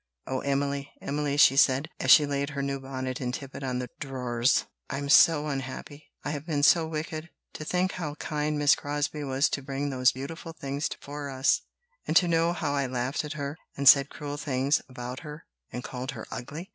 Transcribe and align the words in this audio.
"Oh, 0.25 0.39
Emily, 0.39 0.91
Emily!" 0.99 1.37
she 1.37 1.55
said, 1.55 1.87
as 1.99 2.09
she 2.09 2.25
laid 2.25 2.49
her 2.49 2.63
new 2.63 2.79
bonnet 2.79 3.21
and 3.21 3.31
tippet 3.31 3.61
on 3.61 3.77
the 3.77 3.91
drawers, 3.99 4.65
"I 4.89 4.97
am 4.97 5.09
so 5.09 5.45
unhappy; 5.45 6.07
I 6.23 6.31
have 6.31 6.43
been 6.47 6.63
so 6.63 6.87
wicked! 6.87 7.29
to 7.53 7.63
think 7.63 7.91
how 7.91 8.15
kind 8.15 8.57
Miss 8.57 8.73
Crosbie 8.73 9.23
was 9.23 9.47
to 9.49 9.61
bring 9.61 9.91
those 9.91 10.11
beautiful 10.11 10.53
things 10.53 10.89
for 10.99 11.29
us, 11.29 11.61
and 12.07 12.17
to 12.17 12.27
know 12.27 12.51
how 12.51 12.73
I 12.73 12.87
laughed 12.87 13.23
at 13.23 13.33
her, 13.33 13.59
and 13.77 13.87
said 13.87 14.09
cruel 14.09 14.37
things 14.37 14.81
about 14.89 15.19
her, 15.19 15.45
and 15.71 15.83
called 15.83 16.09
her 16.17 16.25
ugly! 16.31 16.67